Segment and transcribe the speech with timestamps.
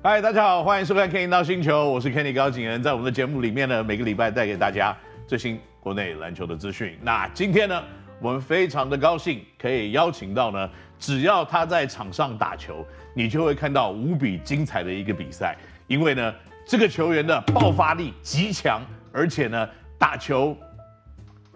[0.00, 4.96] 嗨，大家好，欢迎收看《Kenny 到星球》，我是 Kenny 高景炎，在我们的节目里面呢，每个礼拜带给大家
[5.26, 6.96] 最新国内篮球的资讯。
[7.02, 7.82] 那今天呢，
[8.22, 15.56] 我们非常的高兴可以邀请到呢，只要他在场上打球，你就会看到无比精彩的一个比赛，
[15.88, 16.32] 因为呢，
[16.64, 18.80] 这个球员的爆发力极强，
[19.12, 19.68] 而且呢，
[19.98, 20.56] 打球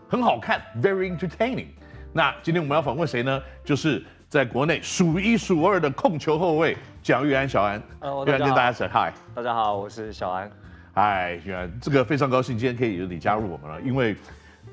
[0.09, 1.67] 很好看，very entertaining。
[2.13, 3.41] 那今天我们要访问谁呢？
[3.65, 6.77] 就是在国内数一数二的控球后卫。
[7.03, 10.49] 蒋玉安，小安，呃，跟大家说嗨，大家好，我是小安，
[10.95, 14.15] 嗨，玉安，这个非常高兴今天可以由你加入我们了，因为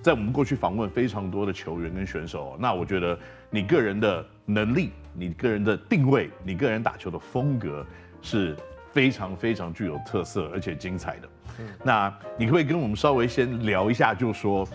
[0.03, 3.17] 在我们过去访问非常多的球员跟选手，那我觉得
[3.49, 7.83] 你个人的能力、你个人的定位、你个人打球的风格
[8.21, 8.55] 是
[8.91, 11.29] 非常非常具有特色而且精彩的。
[11.57, 14.67] 嗯，那你可不可以跟我们稍微先聊一下，就是说，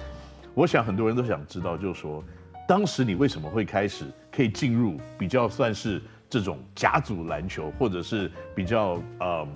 [0.55, 2.21] 我想很多人都想知道，就是说，
[2.67, 6.03] 当时你为什么会开始可以进入比较算是。
[6.35, 9.47] 这种甲组篮球，或者是比较呃，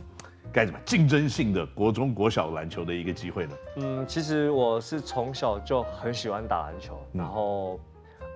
[0.52, 3.56] 该怎么竞争性的国中国小篮球的一个机会呢？
[3.78, 7.80] 嗯，其实我是从小就很喜欢打篮球，然后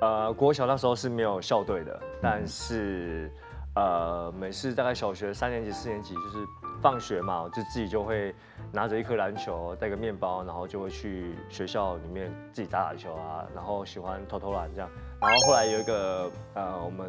[0.01, 3.31] 呃，国小那时候是没有校队的，但是
[3.77, 6.45] 呃，每次大概小学三年级、四年级，就是
[6.83, 8.35] 放学嘛，我就自己就会
[8.73, 17.09] 拿着一颗篮球，带个面包，然后就会去学校里面自己打打球啊，然后喜欢投投篮这样，然后后来有一个呃，我们。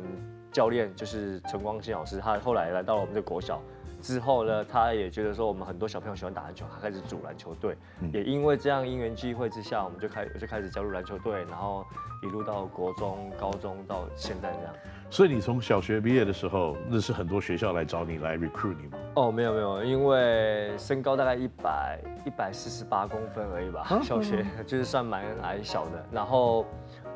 [0.53, 3.59] 教练就是陈光新老师，他后来来到了我们的国小
[3.99, 7.75] 之后呢，他也觉得说我们很多小朋友喜欢打篮球，他开始组篮球队。
[8.01, 11.83] 嗯、也因为这样因缘际会之下，我们就开就开始加入篮球队，然后
[12.21, 14.73] 一路到国中、高中到现在这样。
[15.09, 18.97] 所以你从小学毕业的时候，那是很多学校来找你来 recruit 你吗？
[19.15, 26.65] 哦，没有没有，因为身高大概一百一百四十八公分而已吧，啊、小学就是算蛮矮小的，然后。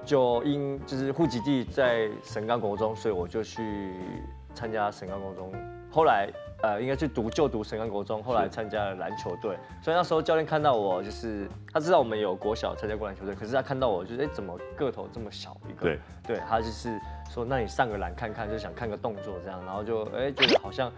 [0.07, 3.93] 就因就是户籍地在神冈国中，所以我就去
[4.55, 5.51] 参加神冈国中。
[5.91, 6.29] 后来
[6.63, 9.57] 呃，应该去读就读神冈国中，后来参加了篮球队。
[9.81, 15.81] 所以那时候教练看到我，就是他知道我们有国小参加过篮球队，可是他看到我就是哎，怎么个头这么小一个？
[15.81, 20.91] 对，对他就是说，那你上个篮看看，就想看个动作这样，然后就哎觉得好像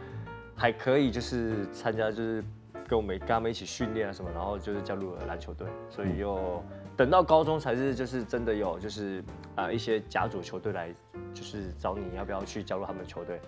[0.55, 2.43] 还可以，就是参加就是
[2.87, 6.63] 跟我们跟他们一起训练啊什么，然后就是加入了篮球队，所以又。
[6.99, 9.21] 嗯等到高中才是，就是真的有，就是
[9.55, 10.93] 啊、呃、一些甲组球队来，
[11.33, 13.39] 就是找你要不要去加入他们的球队，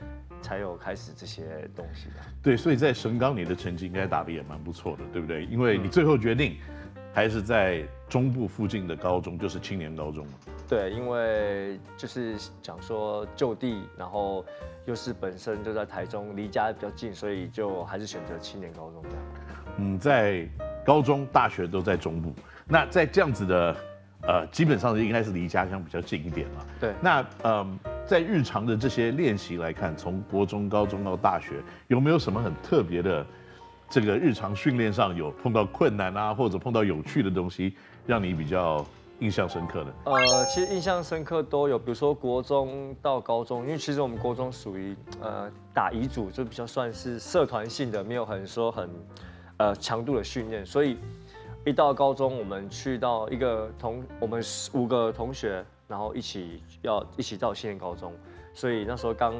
[0.41, 2.15] 才有开始这些东西的。
[2.41, 5.43] 对，所以在神冈你的成绩应该打得也蛮不错的，对不对？
[5.47, 6.55] 因为你最后决定
[7.13, 10.33] 还是在中部附近的高中，就是青年高中嘛。
[10.69, 14.45] 对，因为就是讲说就地，然后
[14.85, 19.19] 又是本身就在台中，离家比较近，所以就还是选择青年高中这样。
[19.75, 20.47] 嗯，在
[20.85, 22.33] 高中、大学都在中部。
[22.71, 23.75] 那在这样子的，
[24.21, 26.65] 呃，基本上应该是离家乡比较近一点了。
[26.79, 26.93] 对。
[27.01, 31.55] 那嗯、呃，在日常的这些练习来看，从国中、高中到大学，
[31.89, 33.25] 有没有什么很特别的，
[33.89, 37.75] 这个日常训练上有碰到困难啊，或者碰到有趣的东西，
[38.07, 38.85] 让你比较
[39.19, 39.93] 印象深刻的？
[40.05, 48.89] 呃，其实印象深刻都有，比如说国中到高中，因为其实我们国中属于呃打乙组，就比较算是社团性的，没有很说很
[49.57, 50.97] 呃强度的训练，所以。
[51.63, 54.41] 一到高中，我们去到一个同我们
[54.73, 58.13] 五个同学，然后一起要一起到青年高中，
[58.51, 59.35] 所以那时候刚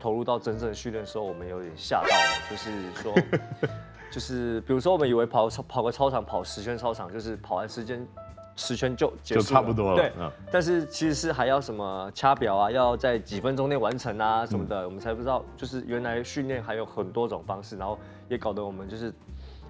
[0.00, 3.14] 投入到真正训练的时候，我们有点吓到了，就是说，
[4.10, 8.04] 就是比如说我们以为跑跑个操场跑十圈操场，就是跑完时间
[8.56, 10.12] 十圈就结束，就差不多了，对，
[10.50, 17.96] 但是其实是还要什么掐表啊，要在几分钟内完成啊什么的，我们才不知道，就是原来训练还有很多种方式，然后
[18.28, 19.14] 也搞得我们就是。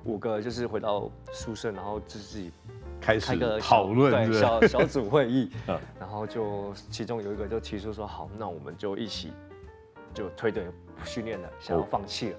[0.06, 2.50] 五个就是回到宿舍，然后自己
[3.00, 5.50] 开始讨论，对，小小组会议，
[5.98, 9.32] 然后就其中有一个就提出说，好，那我们就一起
[10.14, 10.66] 就退队
[11.04, 12.38] 训练了，想要放弃了。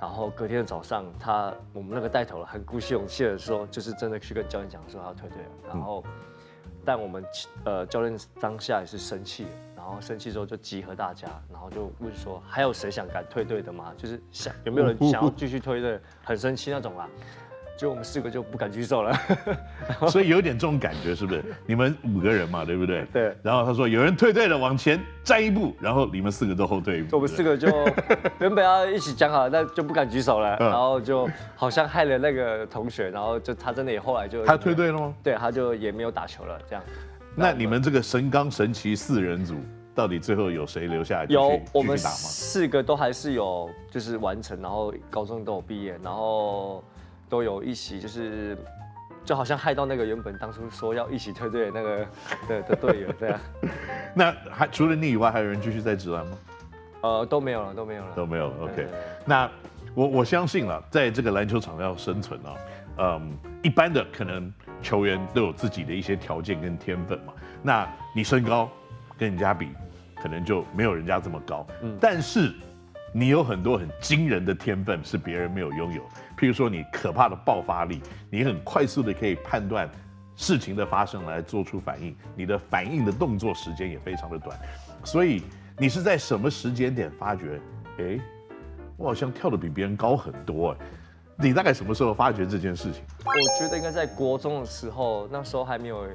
[0.00, 5.48] 然后隔天的早上，他我们那个带头了，很鼓起勇气的说，就是真的去跟教练讲说他要退队了。
[5.68, 6.02] 然后，
[6.84, 7.24] 但我们
[7.64, 9.46] 呃教练当下也是生气。
[9.80, 13.92] 然后生气之后就集合大家，然后就问说还有谁想敢退队的吗？
[13.96, 15.98] 就是想有没有人想要继续退队？
[16.22, 17.08] 很生气那种啦。
[17.78, 19.18] 就我们四个就不敢举手了。
[20.10, 21.42] 所以有点这种感觉是不是？
[21.64, 23.06] 你们五个人嘛，对不对？
[23.10, 23.34] 对。
[23.42, 27.16] 然后他说有人退队了，往前站一步，然后你们四个都后退一步。
[27.16, 27.68] 我们四个就
[28.38, 30.58] 原本要一起讲好，但就不敢举手了。
[30.58, 35.14] 然后就好像害了那个同学，然后就他真的也后来就他退队了吗？
[35.22, 36.60] 对，他就也没有打球了。
[36.68, 36.84] 这样。
[37.34, 39.54] 那你们这个神钢神奇四人组。
[39.92, 46.82] 到底最后有谁留下来有，我们四个都还是有，就是完成，然后高中都有毕业，然后
[47.28, 48.56] 都有一起，就是
[49.24, 52.06] 就好像害到那个原本当初说要一起退队的那个
[52.48, 53.38] 的的队友这样。
[54.14, 56.38] 那还除了你以外，还有人继续在职篮吗？
[57.02, 58.54] 呃，都没有了，都没有了，都没有了。
[58.62, 58.86] OK，
[59.26, 59.50] 那
[59.92, 62.54] 我我相信了，在这个篮球场要生存啊，
[63.00, 63.32] 嗯，
[63.62, 64.52] 一般的可能
[64.82, 67.32] 球员都有自己的一些条件跟天分嘛。
[67.62, 68.70] 那你身高
[69.18, 69.68] 跟人家比，
[70.22, 71.66] 可能就没有人家这么高。
[71.82, 72.52] 嗯，但是
[73.12, 76.02] 你有很多很惊人的天分是别人没有拥有，
[76.36, 79.88] 譬如说你可怕的爆发力，你很快速的可以判断
[80.36, 84.54] 事情的发生来做出反应，你的反应的动作时间也非常的短，
[85.04, 85.42] 所以
[85.78, 87.60] 你是在什么时间点发觉，
[87.98, 88.18] 哎，
[88.96, 90.76] 我好像跳得比别人高很多，
[91.42, 93.02] 你大概什么时候发觉这件事情？
[93.24, 96.06] 我觉得应该在国中的时候，那时候还没有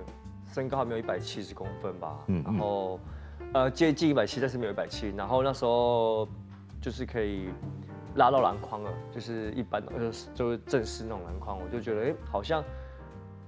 [0.52, 3.00] 身高还没有一百七十公分吧，嗯，然后
[3.54, 6.28] 呃接近一百七，但是没有一百七，然后那时候
[6.80, 7.50] 就是可以
[8.16, 12.64] 拉到篮筐了，就是一般就是就是正式那种篮筐，我就觉得哎好像。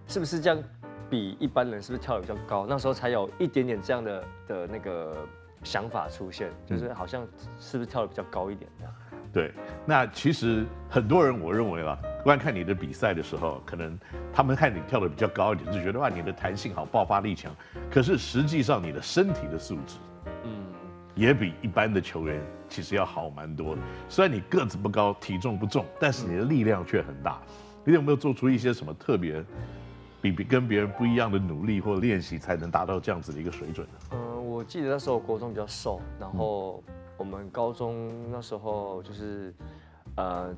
[0.10, 0.64] 是不是这样？
[1.10, 2.66] 比一般人是不是跳得比较高？
[2.66, 5.18] 那时候才有一点点这样的的那个
[5.66, 7.28] 想法出现，就是好像
[7.60, 8.94] 是不是跳得比较高一点这样？
[9.38, 9.52] 对，
[9.86, 13.96] 那其实很多人我认为啊，观看你的比赛的时候，可能
[14.34, 17.56] 他们看你跳的比较高一点，就觉得哇，你的弹性好，爆发力强。
[17.92, 19.98] 可是实际上你的身体的素质，
[20.44, 20.50] 嗯，
[21.14, 23.82] 也比一般的球员其实要好蛮多的。
[24.10, 27.40] 虽然你个子不高，体重不重，但是你的力量却很大。
[27.84, 29.46] 你有没有做出一些什么特别？
[30.20, 33.94] 比比跟别人不一样的努力或练习，才能达到这样子的一个水准呢？
[34.14, 36.84] 嗯，我记得那时候国中比较瘦，然后
[37.18, 39.54] 我们高中那时候就是，
[40.16, 40.56] 呃，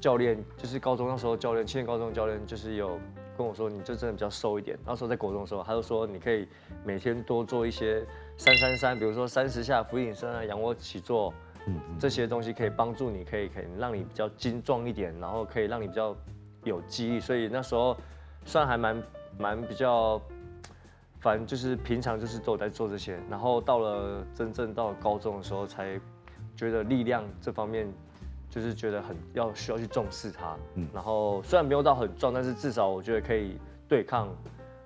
[0.00, 2.98] 教练就是高中那时候教练，青年高中教练就是有
[3.36, 4.78] 跟我说，你就真的比较瘦一点。
[4.84, 6.48] 那时候在国中的时候，他就说你可以
[6.84, 8.04] 每天多做一些
[8.36, 11.32] 三三三，比如说三十下俯卧撑啊、仰卧起坐，
[11.66, 16.16] 嗯，这些东西可以帮助你，可以可以让你比较精壮一点，然后可以让你比较
[16.64, 17.20] 有记忆。
[17.20, 17.96] 所以那时候。
[18.46, 19.02] 算还蛮
[19.38, 20.18] 蛮比较，
[21.20, 26.00] 反正就是平常就是都有在做这些，然后到了真正到了高中的时候，才
[26.56, 27.86] 觉得力量这方面，
[28.48, 30.56] 就是觉得很要需要去重视它。
[30.76, 34.34] 嗯，然后虽然没有到很壮，但是至少我觉得可以对抗，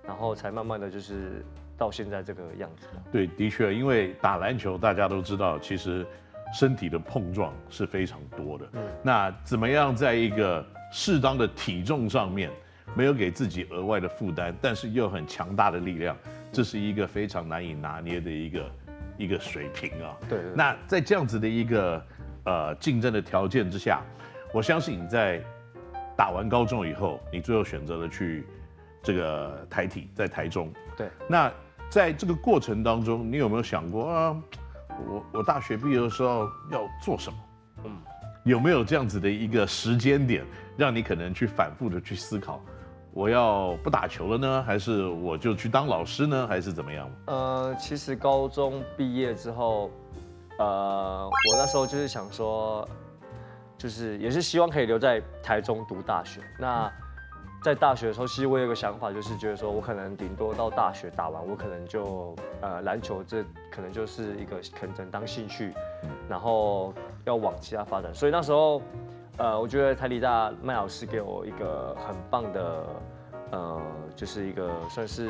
[0.05, 1.45] 然后才慢慢的就是
[1.79, 2.89] 到现在这个样子。
[3.13, 6.05] 对，的确，因为打篮球大家都知道，其实
[6.53, 8.69] 身体的碰撞是非常多的。
[8.73, 12.51] 嗯，那怎么样在一个适当的体重上面？
[12.95, 16.17] 没有给自己额外的负担，但是又很强大的力量，
[16.53, 18.71] 这是一个非常难以拿捏的一个
[19.19, 20.17] 一个水平啊。
[20.29, 20.53] 对，对。
[20.55, 22.07] 那在这样子的一个
[22.45, 24.01] 呃竞争的条件之下，
[24.53, 25.43] 我相信你在
[26.17, 28.47] 打完高中以后，你最后选择了去
[29.03, 30.73] 这个台体，在台中。
[30.97, 31.09] 对。
[31.29, 31.53] 那
[31.91, 34.43] 在这个过程当中，你有没有想过啊？
[35.09, 37.39] 我我大学毕业的时候要做什么？
[37.85, 37.97] 嗯。
[38.45, 40.45] 有没有这样子的一个时间点，
[40.77, 42.63] 让你可能去反复的去思考？
[43.15, 47.09] 我要不打球了呢，还是我就去当老师呢，还是怎么样？
[47.27, 49.89] 呃，其实高中毕业之后，
[50.59, 52.87] 呃，我那时候就是想说，
[53.79, 56.41] 就是也是希望可以留在台中读大学。
[56.59, 56.93] 那
[57.63, 65.73] 在大学的时候，其实我有个想法，就是觉得说我可能顶多到大学打完，我可能就呃篮球这可能就是一个可能当兴趣，
[66.29, 66.93] 然后
[67.25, 68.13] 要往其他发展。
[68.13, 68.83] 所以那时候。
[69.37, 72.87] 呃，我觉得台理大麦老师给我一个很棒的，
[73.51, 73.83] 呃，
[74.15, 75.29] 就是一个算是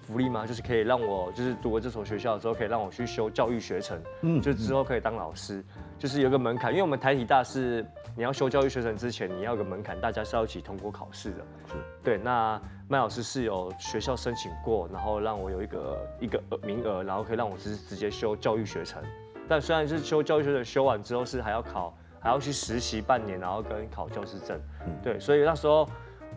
[0.00, 5.62] 福利嘛，就是可以让我就是读了这所学校之后，可以让我去修教育学程，嗯，就之后可以当老师，
[5.98, 7.84] 就是有个门槛，因为我们台体大是
[8.16, 12.58] 你要修教育学程之前，你要有个门槛，大家是要一起通过考试的，是，对，那
[12.88, 19.02] 麦老师是有学校申请过，然后让我有一个一个名额，然后可以让我直直接修教育学程，
[19.46, 21.94] 但虽然是修教育学程，修完之后是还要考。
[22.26, 25.88] 还要去实习半年，然后跟考教师证，嗯、对，所以那时候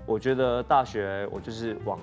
[0.06, 2.00] 我觉得大学我就是往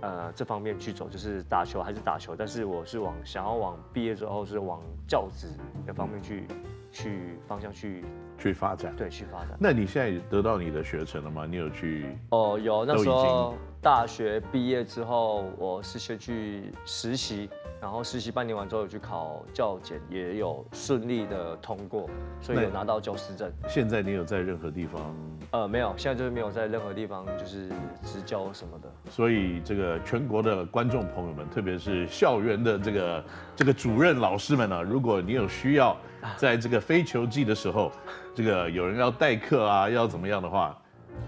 [0.00, 5.46] 呃这方面去走，就是打球还是打球，但是我是往想要往毕业之后是往教职
[5.86, 6.56] 的方面去、嗯、
[6.90, 8.04] 去方向去
[8.36, 9.56] 去发展，对，去发展。
[9.60, 11.46] 那你现在得到你的学程了吗？
[11.48, 12.18] 你有去？
[12.30, 17.48] 哦，有，那时候大学毕业之后，我是先去实习。
[17.80, 23.52] 然后实习半年完之后有去考教检，也有顺利的通过，所以有拿到教师证。
[23.68, 25.14] 现在你有在任何地方？
[25.52, 27.68] 呃，没有，现在就是没有在任何地方就是
[28.02, 28.92] 执教什么的。
[29.08, 35.96] 所以这个全国的观众朋友们，特别是校园的这个这个主任老师们呢、啊，如果你有需要，
[36.36, 37.92] 在这个非球季的时候，
[38.34, 40.76] 这个有人要代课啊，要怎么样的话，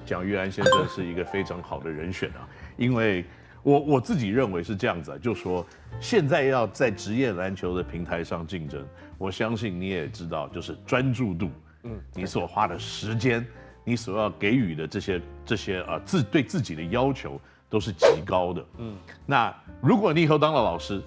[0.05, 3.25] 蒋玉安先生是一个非常好的人选啊，因为。
[3.63, 5.67] 我我自己认为是这样子啊，就说
[6.01, 8.83] 现在要在职业篮球的平台上竞争，
[9.19, 11.51] 我相信你也知道，就是专注度，
[11.83, 13.47] 嗯，你所花的时间，
[13.85, 21.03] 你所要给予的这些这些啊自对自己的要求都是极高的，嗯，那如果你以后当了老师，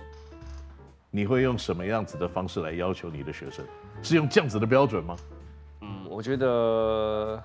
[1.10, 3.66] 你会用什么样子的方式来要求你的学生？
[4.04, 5.16] 是用这样子的标准吗？
[5.82, 7.44] 嗯我觉得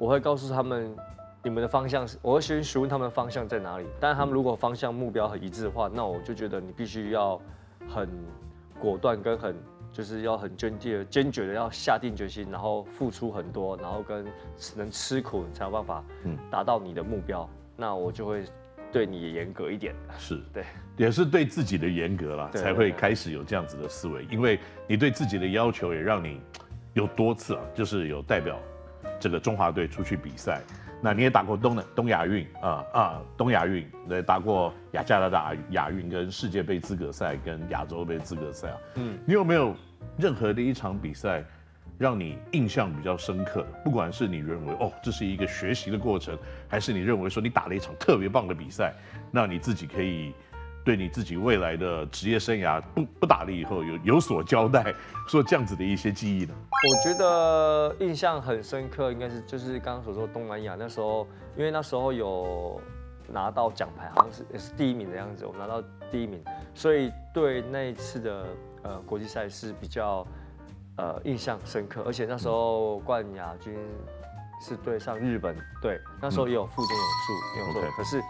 [0.00, 0.96] 我会告诉他们，
[1.42, 3.84] 你们的方向是，我会先询问他们的方向在哪里。
[4.00, 7.38] 但是他们如果方向目标很一致的话，那我就觉得你必须要
[7.86, 8.08] 很
[8.80, 9.54] 果断跟很
[9.92, 14.24] 就是要很坚定、坚决的要下定决心，然后付出很多，然后跟
[14.74, 16.02] 能吃苦才有办法
[16.50, 17.46] 达到你的目标。
[17.76, 18.42] 那我就会。
[18.92, 20.64] 对你严格一点，是对，
[20.96, 24.24] 也是对自己的严格啦，才会开始有这样子的思维。
[24.28, 26.40] 因为你对自己的要求，也让你
[26.94, 28.58] 有多次啊，就是有代表
[29.20, 30.60] 这个中华队出去比赛。
[31.02, 38.76] 那你也打过东的东亚运啊啊，东亚运，对，打过亚加拿大亚运跟世界杯资格赛跟亚洲杯资格赛啊。
[38.96, 39.76] 嗯，你有没有
[40.18, 41.44] 任何的一场比赛？
[41.98, 46.34] 让你印象比较深刻的，不管是你认为哦，这是一个学习的过程，
[46.66, 48.94] 还是你认为说你打了一场特别棒的比赛，
[49.30, 50.32] 那你自己可以
[50.84, 54.94] 对你自己未来的职业生涯不不打了以后有有所交代，
[55.28, 56.54] 说这样子的一些记忆呢？
[56.70, 62.80] 我觉得印象很深刻，应该是就是刚刚所说东南亚那时候，因为那时候有
[63.28, 66.42] 拿到奖牌，好像是也是第一名的样子，我拿到第一名，
[66.74, 68.46] 所以对那一次的
[68.82, 70.26] 呃国际赛是比较。
[70.96, 73.74] 呃，印象深刻，而且那时候冠亚军
[74.60, 77.92] 是对上日本队，那时候也有富坚勇树，没有错。
[77.96, 78.22] 可是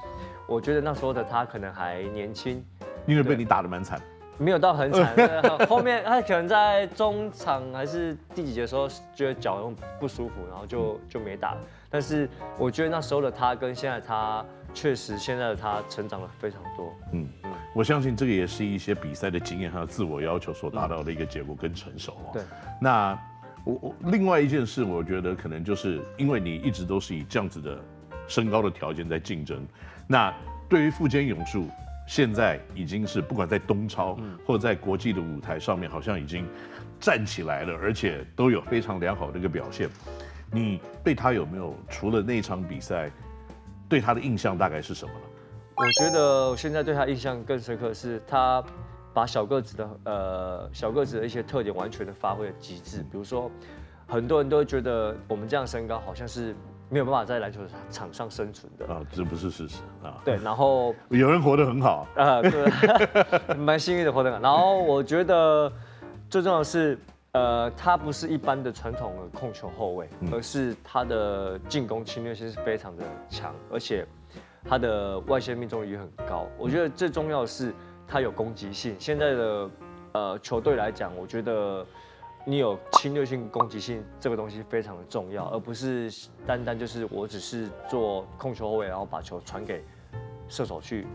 [0.46, 2.64] 我觉得那时候的他可能还年轻，
[3.06, 4.00] 因为被你打得蛮惨，
[4.38, 5.14] 没有到很惨。
[5.68, 11.56] 后面他可能在中场还是第几节的时候，觉得脚不舒服，然后就就没打。
[11.90, 16.94] 但是我觉得那时候的他跟现在他，确实现在的他成长了非常多。
[17.12, 17.28] 嗯。
[17.72, 22.30] 我相信这个也是一些比赛的经验还有自我要求所达到的一个结果跟成熟哦。
[22.32, 22.42] 对。
[22.80, 23.16] 那
[23.64, 27.79] 我我另外一件事，我觉得可能就是因为你一直都是以这样子的
[28.26, 29.67] 身高的条件在竞争。
[30.07, 30.35] 那
[30.69, 31.69] 对于富坚勇树，
[32.07, 36.47] 现在已经是不管在东超或者在国际的舞台上面，好像已经
[36.99, 39.88] 站起来了，而且都有非常良好的一个表现。
[40.52, 43.11] 你对他有没有除了那场比赛，
[43.88, 45.21] 对他的印象大概是什么呢？
[45.76, 48.62] 我觉得我现在对他印象更深刻的是，他
[49.12, 52.99] 把小个子的呃小个子的一些特点完全的发挥了极致。
[53.11, 53.50] 比如说，
[54.07, 56.55] 很多人都会觉得我们这样身高好像是
[56.88, 60.21] 没有办法在篮球场上生存的啊，这不是事实啊。
[60.25, 64.43] 对，然后 有人活得很好 啊，对，蛮幸运的活得很好。
[64.43, 65.73] 然后我觉得
[66.29, 66.99] 最重要的是，
[67.33, 74.07] 呃，他不是一般的传统的控球后卫，而是他的进攻侵略性是非常的强，而且。
[74.62, 77.73] 他的外线命中率也很高，我觉得最重要的是
[78.11, 78.97] 他有攻击性。
[78.99, 79.71] 现在的
[80.12, 81.87] 呃球队来讲，我觉得
[82.45, 86.11] 你有侵略性、攻击性这个东西非常的重要，而不是
[86.45, 89.85] 单单就是我只是做控球后卫，然后把球传给
[90.49, 91.07] 射手去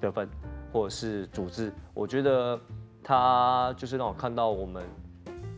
[0.00, 0.28] 得分
[0.72, 1.72] 或者是组织。
[1.92, 2.58] 我觉得
[3.02, 4.84] 他就是让我看到我们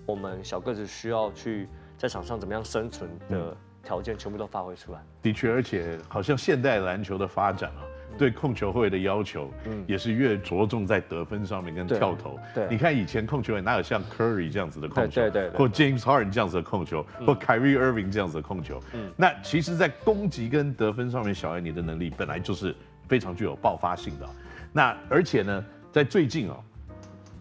[0.07, 3.55] 我们小个子需要去在场上怎么样生存的。
[3.87, 7.86] 条件全部都发挥出来，的确，而且好像现代篮球的发展啊，嗯、
[8.19, 12.39] 对控球后卫的要求，嗯，也是越着重在得分上面跟跳投。
[12.55, 18.83] 对，你看以前控球员哪有像 Curry 这样子的控球，对对，或 James Harden 这样子的控球，嗯、或 Kyrie Irving 这样子的控球。
[18.95, 22.75] 嗯，那其实，在攻击跟得分上面，小艾你的能力本来就是
[23.09, 24.29] 非常具有爆发性的。
[24.73, 26.57] 那而且呢，在最近哦，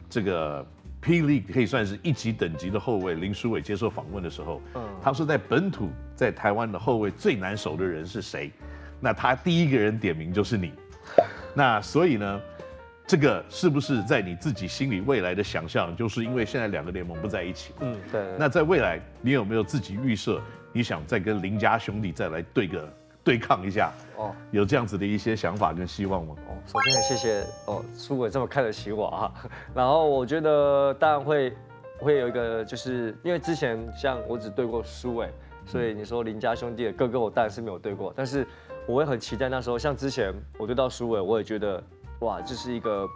[0.09, 0.65] 这个。
[1.01, 8.51] 霹雳可以算是一级等级的后卫，林书伟接受访问的时候，嗯，他说在本土在台湾的后卫最难守的人是谁？
[9.05, 10.73] 那他第一个人点名就是你。
[11.53, 12.41] 那所以呢，
[13.05, 15.95] 这个是不是在你自己心里未来的想象？
[15.95, 18.25] 就是因为现在两个联盟不在一起，嗯，对。
[18.39, 20.41] 那在未来，你有没有自己预设？
[20.73, 22.91] 你想再跟林家兄弟再来对个？
[23.23, 26.35] 对抗一下哦，有这样子的一些想法跟希望吗？
[26.47, 29.33] 哦，首先很谢谢哦，苏伟这么看得起我啊。
[29.73, 31.53] 然后我觉得当然会
[31.99, 35.29] 会有一个，就是因为之前像我只对过苏伟，
[35.65, 38.13] 所以你说林家兄弟的哥哥，我当然是没有对过。
[38.15, 38.47] 但是
[38.87, 41.83] 我也很期待那时候，像之前我对到苏伟，我也觉得
[42.19, 43.07] 哇，这是一个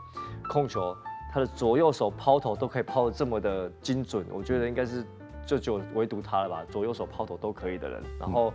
[0.50, 0.96] 控球，
[1.32, 5.06] 他的左右手抛投都可以抛的这么的精准，我觉得应该是
[5.46, 8.04] 就就唯独他了吧，左右手抛投都可以的人。
[8.20, 8.54] 然后。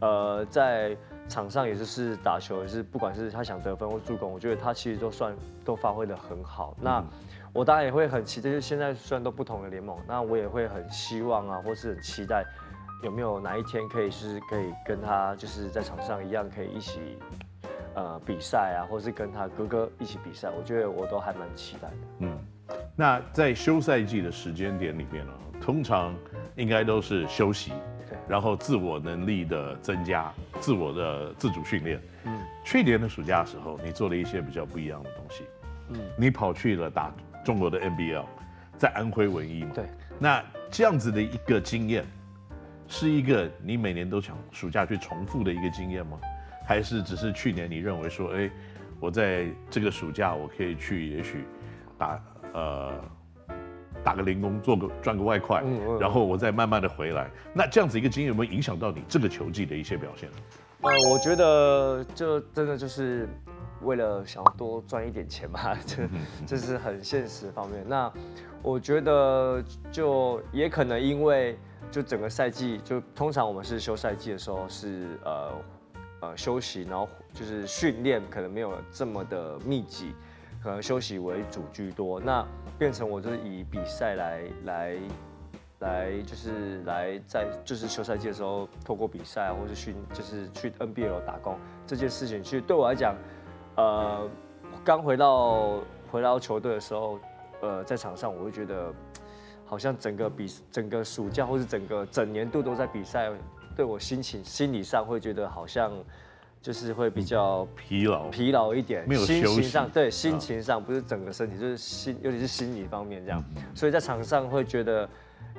[0.00, 0.96] 呃，在
[1.28, 5.32] 场上也就是打球，也是不管是他想得分或助攻，我觉得他其实都算
[5.64, 6.76] 都发挥得很好。
[6.80, 7.00] 那
[7.52, 12.44] 我当然也会很期待，就是现在虽然都不同的联盟，那我也会很希望啊，或是很期待
[13.02, 17.18] 有没有哪一天可以是可以跟他就是在场上一样可以一起
[17.94, 21.96] 呃比赛啊，或是跟他哥哥一起比赛，我觉得我都还蛮期待的。
[22.20, 22.38] 嗯，
[22.96, 26.14] 那在休赛季的时间点里面呢，通常
[26.56, 27.72] 应该都是休息。
[28.28, 30.30] 然后自我能力的增加，
[30.60, 32.00] 自我的自主训练。
[32.24, 35.44] 嗯，去年的暑假的时候，你做了一些比较不一样的东西。
[35.88, 38.24] 嗯，你跑去了打中国的 NBL，
[38.76, 39.70] 在安徽文艺嘛。
[39.74, 39.86] 对。
[40.18, 42.04] 那这样子的一个经验，
[42.92, 46.20] 是一个你每年都想暑假去重复的一个经验吗？
[46.66, 48.50] 还是只是去年你认为说，哎，
[49.00, 51.46] 我在这个暑假我可以去，也许
[51.96, 52.22] 打
[52.52, 52.92] 呃
[54.04, 57.30] 打个零工，做个赚个外快，嗯嗯、然后我再慢慢的回来。
[57.54, 60.28] 那这样子一个经验有没有影响到你这个球技的一些表现？
[60.82, 63.26] 呃，我觉得就真的就是
[63.80, 66.08] 为了想要多赚一点钱嘛， 这
[66.46, 67.82] 这是很现实方面。
[67.88, 68.12] 那
[68.62, 71.58] 我觉得就也可能因为
[71.92, 75.52] 就整个赛季，就通常我们是休赛季的时候是呃
[76.22, 80.12] 呃休息，然后就是训练可能没有这么的密集，
[80.60, 82.18] 可能休息为主居多。
[82.18, 82.44] 那
[82.78, 84.96] 变成我就是以比赛来来。
[85.82, 93.16] 来就是来在就是休赛季的时候，透过比赛或是训，就是去 NBL 打工这件事情，其实对我来讲，
[93.74, 94.30] 呃，
[94.84, 97.18] 刚回到回到球队的时候，
[97.62, 98.94] 呃，在场上我会觉得，
[99.72, 103.32] 好像整个比整个暑假或是整个整年度都在比赛，
[103.74, 105.90] 对我心情心理上会觉得好像
[106.60, 109.22] 就是会比较疲劳疲劳一点，没有。
[109.22, 113.42] 心情上对心情上不是整个身体，就是心，尤其是心理方面这样，
[113.74, 115.08] 所以在场上会觉得。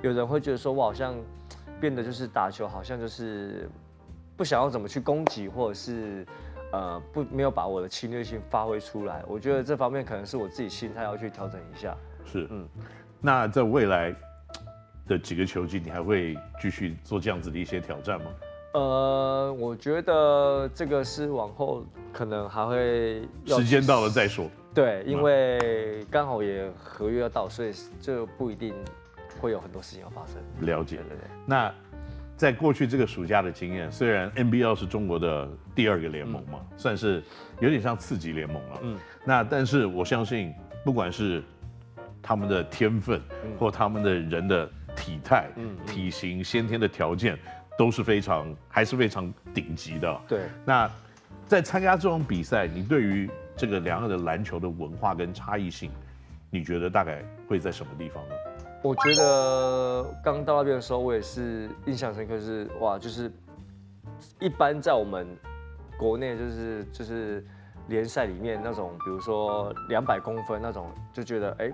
[0.02, 1.16] 有人会觉得说，我好像
[1.80, 3.70] 变得就是打球，好像就是
[4.36, 6.26] 不想要怎么去攻击，或者是
[6.72, 9.24] 呃不没有把我的侵略性发挥出来。
[9.28, 11.96] 我觉得这方面可能是我自己心态要去调整一下。
[12.26, 12.68] 是，嗯。
[13.24, 14.14] 那在未来
[15.08, 18.26] 的几个球季，你还会继续做这样子的一些挑战吗？
[18.74, 24.50] 呃，我觉得这个是往后可能还会时间到了再说。
[24.74, 28.74] 对，因为刚好也合约要到，所以就不一定。
[29.42, 30.36] 会有很多事情要发生。
[30.62, 31.28] 了解，对对对。
[31.46, 31.74] 那
[32.38, 37.22] 在过去这个暑假的经验，虽然 NBL 是中国的第二个联盟嘛，嗯、算是
[37.60, 38.80] 有点像次级联盟了。
[38.84, 38.98] 嗯。
[39.26, 40.54] 那但是我相信，
[40.86, 41.44] 不管是
[42.24, 47.38] 他们的天分，嗯、或他们的人的体态、嗯、体型、先天的条件，
[47.78, 50.22] 都是非常还是非常顶级的。
[50.28, 50.42] 对。
[50.66, 50.90] 那
[51.46, 55.92] 在参加这种比赛，你对于这个两岸的篮球的文化跟差异性，
[56.50, 58.36] 你觉得大概会在什么地方呢？
[58.82, 63.32] 我觉得刚到那边的时候，我也是印象深刻是，是哇，就是
[64.40, 65.26] 一般在我们
[65.98, 67.46] 国内就是就是
[67.88, 71.74] 联赛里面那种，比如说两百公分那种，就觉得哎、欸，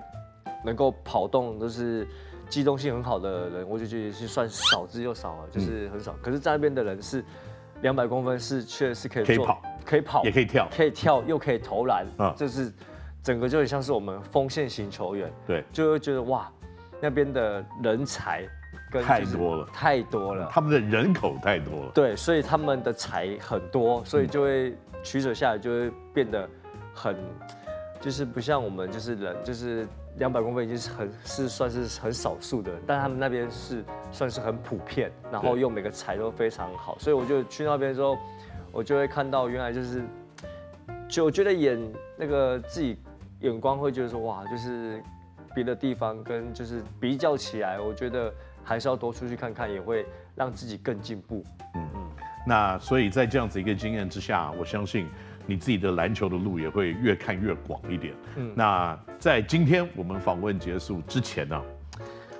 [0.63, 2.07] 能够跑动都是
[2.49, 6.13] 机动性很好的人，我就觉得是算少之又少了，就是很少。
[6.13, 7.23] 嗯、可是在那边的人是
[7.81, 12.71] 两百公分是确实是可以做，可以跑，可以跑，也可以跳，可以跳又可以投篮，啊，就是
[13.23, 16.51] 整个就很像是我们锋线型球员，对，就会觉得哇。
[17.01, 18.45] 那边的人才
[18.91, 26.45] 跟太多了，太多了，他们的人口太多了，对，所以他们的才很多，所以就会取舍下来，就会变得
[26.93, 27.15] 很，
[28.01, 29.87] 就是不像我们，就是人，就是
[30.19, 38.17] 两百公分已经是很是算是很少数的人，但他们那边是算是很普遍，然后用每个材都非常好，所以我就去那边的时候，
[38.71, 40.03] 我就会看到原来就是，
[41.07, 41.79] 就我觉得眼
[42.15, 42.97] 那个自己
[43.39, 45.01] 眼光会觉得说哇，就是。
[45.55, 48.31] 别的地方跟就是比较起来，我觉得
[48.63, 50.05] 还是要多出去看看，也会
[50.35, 51.43] 让自己更进步。
[51.73, 52.01] 嗯嗯。
[52.45, 55.07] 那所以在这样子一个经验之下，我相信
[55.49, 58.13] 你自己的篮球的路也会越看越广一点。
[58.35, 58.51] 嗯。
[58.55, 61.59] 那在今天我们访问结束之前呢，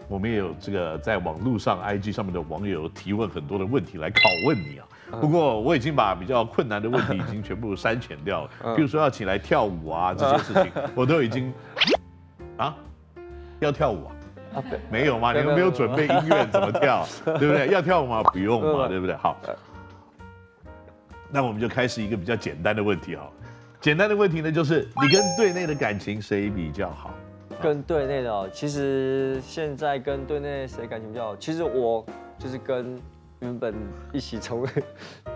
[0.08, 4.86] 我们也有这个在网络上 IG 上面的网友提问很多的问题来拷问你啊。
[5.20, 11.52] 不过我已经把比较困难的问题已经全部删减掉了， 比如说要起来跳舞啊这些事情， 我都已经
[12.58, 12.76] 啊。
[13.60, 14.16] 要跳舞啊？
[14.56, 15.34] 啊，对，没有吗？
[15.34, 17.06] 你们没有准备音乐怎么跳？
[17.38, 17.68] 对不对？
[17.68, 18.24] 要跳舞吗？
[18.32, 19.14] 不用嘛，对不对？
[19.18, 19.36] 好，
[21.32, 23.32] 那我们就开始一个比较简单的问题哈。
[23.80, 27.14] 简单的问题呢，就是你跟队内的感情谁比较好？
[27.62, 31.36] 跟队内的哦，其实现在跟队内谁感情比较好？
[31.36, 32.06] 其实我
[32.38, 33.00] 就是跟
[33.40, 33.74] 原本
[34.12, 34.66] 一起从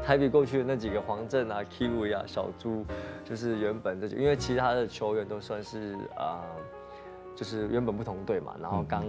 [0.06, 2.86] 台北过去的那几个黄镇啊、 Kiwi 啊、小猪，
[3.24, 6.42] 就是原本这几，因为其他的球员都算是啊。
[6.44, 6.62] 呃
[7.36, 9.04] 就是原本不同队嘛，然后刚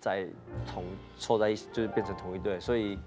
[0.00, 0.26] 在
[0.66, 0.82] 同
[1.16, 2.98] 凑在一起，就是变成同一队，所以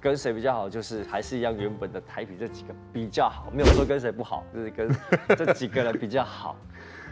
[0.00, 4.88] 跟谁比较好，就是还是一样原本的台啤这几个比较好，没有说跟谁不好， 就是跟
[5.36, 6.56] 这几个人比较好。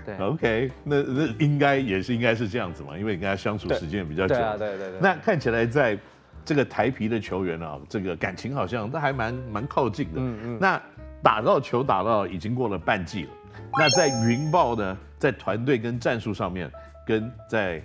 [0.04, 4.34] 对，OK，那那应该也是应该是这样子嘛，因为你跟他相处时间比较久。
[4.34, 5.00] 对啊，对对对。
[5.00, 5.98] 那看起来在
[6.44, 10.20] 这个台皮的球员啊，这个感情好像都还蛮蛮靠近的。
[10.20, 10.58] 嗯嗯。
[10.60, 10.80] 那
[11.22, 13.30] 打到球打到已经过了半季了，
[13.78, 16.70] 那在云豹呢，在团队跟战术上面。
[17.06, 17.80] 跟在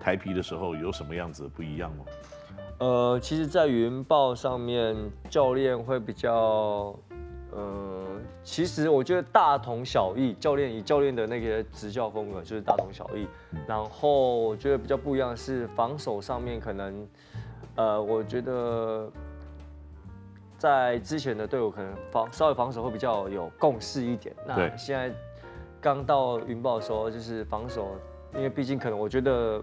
[0.00, 2.06] 台皮的时候有什么样子的不一样吗？
[2.82, 4.96] 呃，其实，在云豹上面，
[5.30, 6.92] 教练会比较，
[7.52, 8.04] 呃，
[8.42, 10.32] 其实我觉得大同小异。
[10.34, 13.28] 教练以教练的那个执教风格就是大同小异。
[13.68, 17.06] 然后我觉得比较不一样的是防守上面可能，
[17.76, 19.08] 呃，我觉得
[20.58, 24.34] 在之前的队伍可能防稍微防守会比较有共识一点。
[24.44, 25.14] 那现在
[25.80, 27.92] 刚到云豹的时候，就是防守，
[28.34, 29.62] 因为毕竟可能我觉得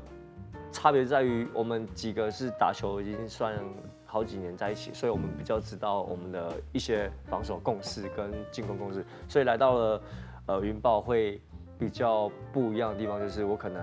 [0.71, 3.58] 差别在于我们几个是打球已经算
[4.05, 10.01] 好几年在一起，所以我们比较知道我们的一些防守共识跟进攻共识，所以来到了
[10.47, 11.41] 呃云豹会
[11.77, 13.82] 比较不一样的地方，就是我可能。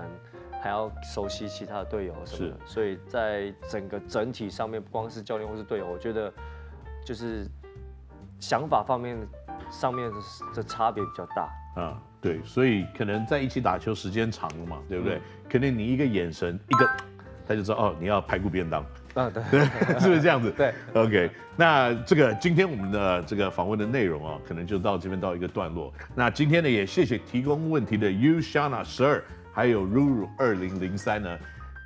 [0.59, 6.33] 还要熟悉其他的队友什么的，所以在整个整体上面，不光是教练或是队友，我觉得
[7.05, 7.47] 就是
[8.39, 9.15] 想法方面
[9.69, 10.11] 上面
[10.55, 11.47] 的差别比较大。
[11.75, 15.19] 啊，对，所以可能在一起打球时间长了嘛，对不对？
[15.49, 16.89] 可能你一个眼神，一个
[17.47, 18.85] 他就知道哦，你要排骨便当。
[19.13, 20.51] 啊，对， 对，是不是这样子？
[20.51, 21.31] 对，OK。
[21.55, 25.93] 那这个今天我们的这个访问的内容啊，可能就到这边到一个段落。
[26.13, 29.23] 那今天呢，也谢谢提供问题的 Ushana 十二。
[29.51, 31.35] 还有 Ruru 二零零三呢，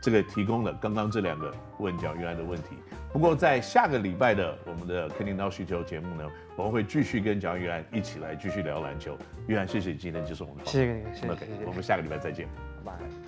[0.02, 2.76] 这个提供了刚刚这两个问蒋玉安的问题。
[3.14, 9.18] 不过在下个礼拜的我们的肯尼 NOW 需求节目呢，我们会继续跟蒋玉安一起来继续聊篮球。
[9.48, 10.88] 玉安，谢谢你今天接受我们的访问。
[10.88, 11.32] 谢谢你，谢谢。
[11.32, 12.48] OK，我们下个礼拜再见。
[12.84, 13.21] 拜拜。